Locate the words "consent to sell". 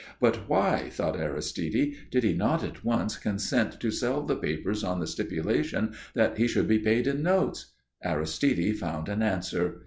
3.17-4.23